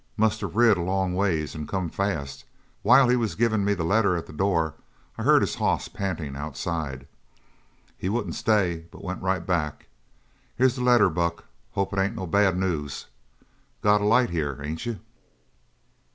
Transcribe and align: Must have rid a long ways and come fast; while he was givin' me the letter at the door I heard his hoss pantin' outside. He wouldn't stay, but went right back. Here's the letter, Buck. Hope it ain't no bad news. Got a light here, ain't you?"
Must 0.17 0.41
have 0.41 0.55
rid 0.55 0.77
a 0.77 0.81
long 0.81 1.13
ways 1.13 1.53
and 1.53 1.67
come 1.67 1.87
fast; 1.87 2.43
while 2.81 3.07
he 3.07 3.15
was 3.15 3.35
givin' 3.35 3.63
me 3.63 3.75
the 3.75 3.83
letter 3.83 4.15
at 4.15 4.25
the 4.25 4.33
door 4.33 4.73
I 5.15 5.21
heard 5.21 5.43
his 5.43 5.53
hoss 5.53 5.87
pantin' 5.89 6.35
outside. 6.35 7.07
He 7.99 8.09
wouldn't 8.09 8.33
stay, 8.33 8.87
but 8.89 9.03
went 9.03 9.21
right 9.21 9.45
back. 9.45 9.89
Here's 10.55 10.73
the 10.77 10.81
letter, 10.81 11.07
Buck. 11.11 11.43
Hope 11.73 11.93
it 11.93 11.99
ain't 11.99 12.15
no 12.15 12.25
bad 12.25 12.57
news. 12.57 13.05
Got 13.83 14.01
a 14.01 14.05
light 14.05 14.31
here, 14.31 14.59
ain't 14.63 14.87
you?" 14.87 15.01